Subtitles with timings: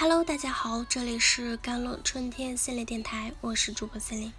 [0.00, 4.32] Hello，大家好，这里是甘露春天系列电台，我是主播森林。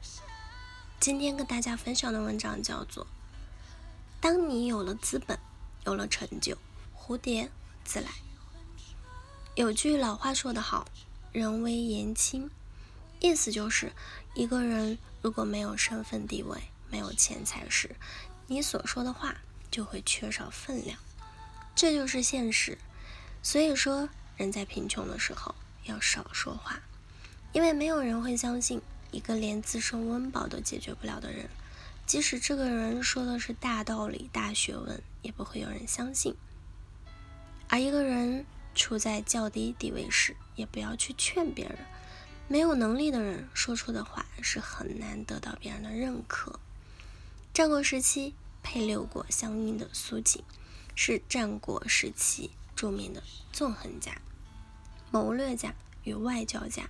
[0.99, 3.05] 今天跟大家分享的文章叫做
[4.19, 5.37] 《当你有了资本，
[5.85, 6.57] 有了成就，
[6.97, 7.51] 蝴蝶
[7.83, 8.09] 自来》。
[9.53, 10.87] 有句老话说得好
[11.31, 12.49] ，“人微言轻”，
[13.21, 13.91] 意思就是
[14.33, 16.59] 一个人如果没有身份地位，
[16.89, 17.95] 没有钱财时，
[18.47, 19.35] 你所说的话
[19.69, 20.97] 就会缺少分量，
[21.75, 22.79] 这就是现实。
[23.43, 24.09] 所以说。
[24.37, 25.53] 人在贫穷的时候
[25.85, 26.81] 要少说话，
[27.53, 31.49] 因为没有人会相信一个连自身温饱都解决不了的人，
[32.05, 36.35] 即使这个人说的是大道理、大学问，也不会有人相信。
[37.67, 41.77] 而一个人处在较低地位时，也不要去劝别人。
[42.47, 46.59] 没有能力的人说出的话是很难得到别人的认可。
[47.53, 50.43] 战国时期配六国相应的苏秦，
[50.95, 53.21] 是战国时期著名的
[53.53, 54.11] 纵横家。
[55.11, 56.89] 谋略家与外交家，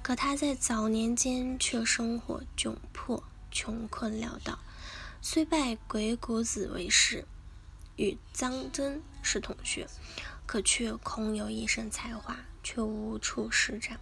[0.00, 4.60] 可他在早年间却生活窘迫、穷困潦倒。
[5.20, 7.26] 虽拜鬼谷子为师，
[7.96, 9.88] 与臧真是同学，
[10.46, 13.98] 可却空有一身才华，却无处施展。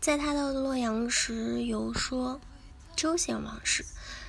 [0.00, 2.40] 在他到洛阳时，游说
[2.96, 3.84] 周显王时，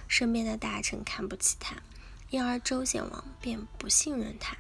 [0.09, 1.78] 身边的大臣看不起他，
[2.30, 4.58] 因而周显王便不信任他。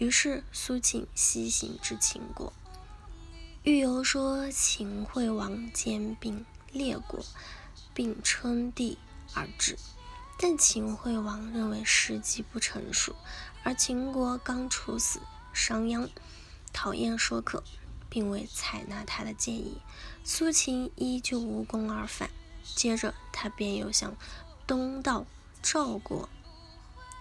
[0.00, 2.54] 于是苏秦西行至秦国。
[3.64, 7.22] 欲游说秦惠王兼并列国，
[7.92, 8.96] 并称帝
[9.34, 9.76] 而至，
[10.38, 13.14] 但秦惠王认为时机不成熟，
[13.62, 15.20] 而秦国刚处死
[15.52, 16.08] 商鞅，
[16.72, 17.62] 讨厌说客，
[18.08, 19.82] 并未采纳他的建议。
[20.24, 22.30] 苏秦依旧无功而返。
[22.74, 24.16] 接着，他便又向
[24.66, 25.26] 东到
[25.62, 26.30] 赵国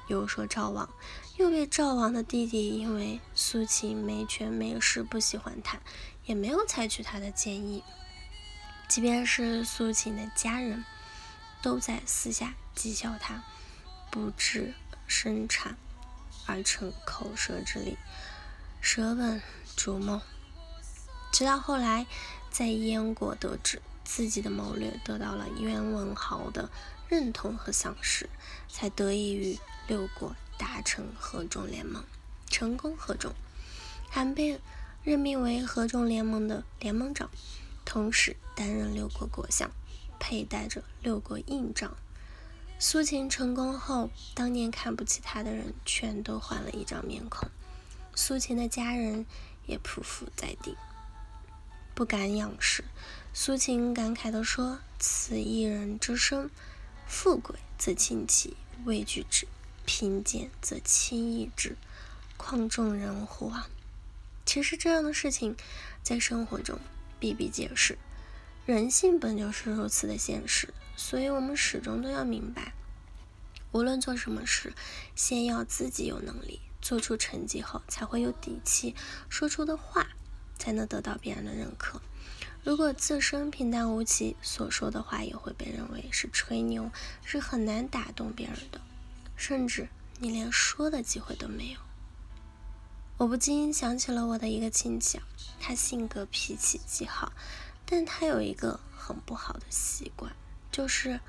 [0.09, 0.89] 又说赵王，
[1.37, 5.79] 又被赵王的弟弟因为苏秦没权没势，不喜欢他。
[6.25, 7.83] 也没有采取他的建议，
[8.87, 10.85] 即便是苏秦的家人，
[11.61, 13.43] 都在私下讥笑他，
[14.11, 14.75] 不知
[15.07, 15.75] 生产
[16.45, 17.97] 而成口舌之力，
[18.79, 19.41] 舍本
[19.75, 20.21] 逐末。
[21.31, 22.05] 直到后来，
[22.51, 26.69] 在燕国得知自己的谋略得到了燕文豪的
[27.09, 28.29] 认同和赏识，
[28.69, 32.05] 才得以与六国达成合纵联盟，
[32.47, 33.33] 成功合纵，
[34.09, 34.61] 还被。
[35.01, 37.31] 任命为合众联盟的联盟长，
[37.85, 39.71] 同时担任六国国相，
[40.19, 41.95] 佩戴着六国印章。
[42.77, 47.49] 苏秦成功后，当年看不起他的人全都换了一张面孔，
[48.13, 49.25] 苏秦的家人
[49.65, 50.75] 也匍匐在地，
[51.95, 52.83] 不敢仰视。
[53.33, 56.51] 苏秦感慨地说：“此一人之身，
[57.09, 58.55] 富贵则亲其，
[58.85, 59.47] 畏惧之；
[59.83, 61.75] 贫贱则轻易之，
[62.37, 63.67] 况众人乎？”啊！
[64.45, 65.57] 其实这样的事情，
[66.03, 66.79] 在生活中
[67.19, 67.97] 比比皆是，
[68.65, 72.73] 人性本就是如此的现实，所以我们始终都要明白，
[73.71, 74.73] 无论做什么事，
[75.15, 78.95] 先要自己有能力，做出成绩后，才会有底气
[79.27, 80.07] 说出的话，
[80.59, 81.99] 才能得到别人的认可。
[82.63, 86.91] 如果自身平淡无奇，所说的话也会被认为是吹牛，
[87.23, 88.81] 是很难打动别人的，
[89.35, 89.87] 甚至
[90.19, 91.79] 你连说的机会都没有。
[93.17, 95.19] 我不禁想起了我的一个亲戚，
[95.59, 97.31] 他性格脾气极好，
[97.85, 100.31] 但他有一个很不好的习惯，
[100.71, 101.19] 就是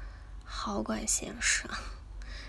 [0.45, 1.65] 好管闲事，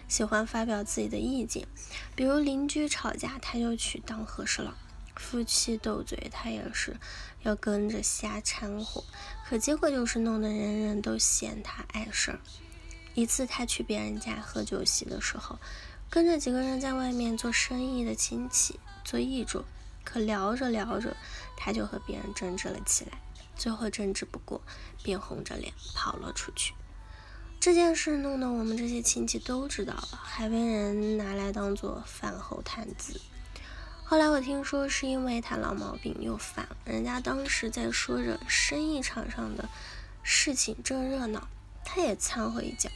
[0.08, 1.68] 喜欢发表自己的意见。
[2.16, 4.74] 比如邻居吵架，他就去当和事佬；
[5.16, 6.98] 夫妻斗嘴，他也是
[7.44, 9.04] 要跟着瞎掺和。
[9.48, 12.40] 可结果就是弄得人人都嫌他碍事儿。
[13.14, 15.60] 一次他去别人家喝酒席的时候，
[16.10, 18.80] 跟着几个人在外面做生意的亲戚。
[19.04, 19.66] 做议主，
[20.04, 21.18] 可聊着聊着，
[21.58, 23.20] 他就和别人争执了起来，
[23.56, 24.62] 最后争执不过，
[25.04, 26.74] 便红着脸跑了出去。
[27.60, 33.20] 这件事弄得我们这些亲戚都知道了，还被人拿来当做饭后谈资。
[34.12, 39.70] 后来我听说，是因为他老毛病又犯了，人家当时在说着生意场上的
[40.22, 41.48] 事情正热闹，
[41.86, 42.90] 他也掺和一脚，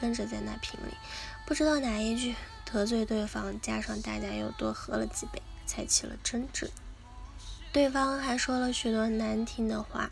[0.00, 0.94] 跟着在那评理，
[1.44, 2.34] 不知道哪一句。
[2.64, 6.70] 得罪对方，加上大家又多喝了几杯，才起了争执。
[7.70, 10.10] 对方还说了许多难听的话，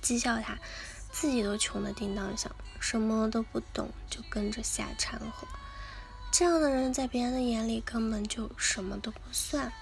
[0.00, 0.56] 讥笑他，
[1.10, 5.48] 自己都穷得叮当响，什么都不懂，就跟着瞎掺和。
[6.30, 9.72] 这样的人在别人的眼里根本就什么都不算。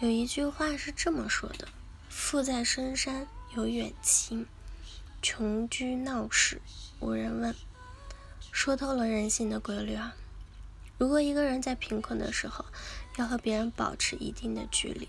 [0.00, 1.68] 有一句话是这么说的
[2.08, 3.26] ：“富在深山
[3.56, 4.46] 有远亲，
[5.20, 6.62] 穷居闹市
[7.00, 7.54] 无人问。”
[8.52, 10.14] 说透了人性的规律啊。
[10.96, 12.64] 如果一个人在贫困的时候
[13.16, 15.08] 要和别人保持一定的距离，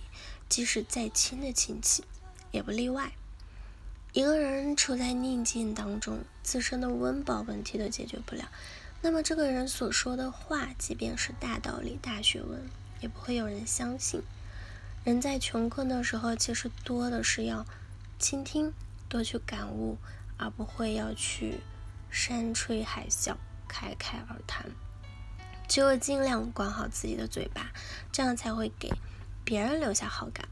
[0.50, 2.04] 即使再亲的亲戚，
[2.52, 3.12] 也不例外。
[4.14, 8.50] 一个人处在逆境当中，自身的温饱问题都解决不了，
[9.02, 12.62] 那么这个人所说的话，即便是大道理、大学问，
[13.00, 14.22] 也不会有人相信。
[15.06, 17.66] 人在穷困的时候，其实多的是要
[18.20, 18.74] 倾听，
[19.08, 19.98] 多去感悟，
[20.38, 21.62] 而不会要去
[22.12, 23.36] 山吹海啸、
[23.70, 24.70] 侃侃而谈。
[25.70, 27.72] 只有尽量管好自己的嘴巴，
[28.12, 28.92] 这样才会给
[29.46, 30.50] 别人留下好感。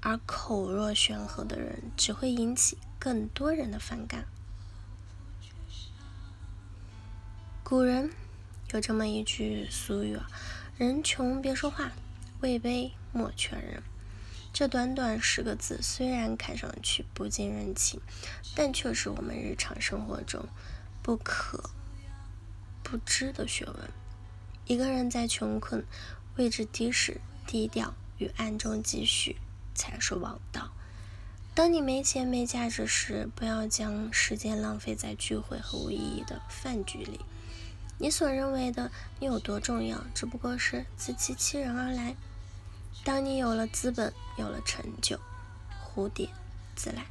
[0.00, 4.26] 而口若悬河的人，只会引起更多人的反感。
[7.72, 8.10] 古人
[8.72, 10.28] 有这么一句俗语啊
[10.76, 11.90] ：“人穷别说话，
[12.42, 13.82] 位卑莫劝人。”
[14.52, 17.98] 这短短十个字，虽然看上去不近人情，
[18.54, 20.46] 但却是我们日常生活中
[21.02, 21.70] 不可
[22.82, 23.90] 不知的学问。
[24.66, 25.82] 一个人在穷困、
[26.36, 29.38] 位置低时，低调与暗中积蓄。
[29.74, 30.72] 才是王道。
[31.54, 37.20] 当你没钱没价值时，不要将时间浪费在聚会和无意义的饭局里。
[38.02, 38.90] 你所认为的
[39.20, 42.16] 你有多重要，只不过是自欺欺人而来。
[43.04, 45.20] 当你有了资本，有了成就，
[45.80, 46.28] 蝴蝶
[46.74, 47.06] 自来。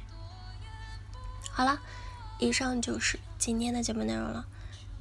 [1.50, 1.80] 好了，
[2.38, 4.46] 以上就是今天的节目内容了。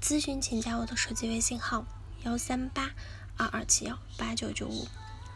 [0.02, 1.84] 咨询请加我的手机微信号：
[2.24, 2.92] 幺三八
[3.36, 4.88] 二二七幺八九九五，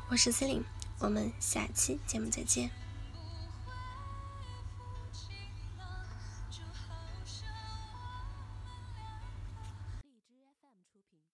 [0.07, 0.63] 我是司令。
[1.00, 2.84] 我们下期节目再见。